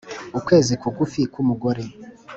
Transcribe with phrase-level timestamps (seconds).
[0.39, 1.83] ukwezi kugufi kwu mugore,